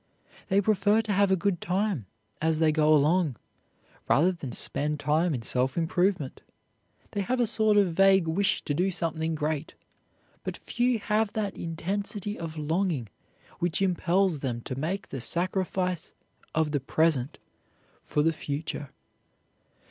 They 0.47 0.61
prefer 0.61 1.03
to 1.03 1.13
have 1.13 1.29
a 1.29 1.35
good 1.35 1.61
time 1.61 2.07
as 2.41 2.57
they 2.57 2.71
go 2.71 2.91
along, 2.91 3.35
rather 4.09 4.31
than 4.31 4.51
spend 4.51 4.99
time 4.99 5.35
in 5.35 5.43
self 5.43 5.77
improvement. 5.77 6.41
They 7.11 7.21
have 7.21 7.39
a 7.39 7.45
sort 7.45 7.77
of 7.77 7.93
vague 7.93 8.27
wish 8.27 8.63
to 8.63 8.73
do 8.73 8.89
something 8.89 9.35
great, 9.35 9.75
but 10.43 10.57
few 10.57 10.97
have 10.97 11.33
that 11.33 11.55
intensity 11.55 12.35
of 12.39 12.57
longing 12.57 13.09
which 13.59 13.79
impels 13.79 14.39
them 14.39 14.61
to 14.61 14.75
make 14.75 15.09
the 15.09 15.21
sacrifice 15.21 16.13
of 16.55 16.71
the 16.71 16.79
present 16.79 17.37
for 18.01 18.23
the 18.23 18.33
future. 18.33 18.89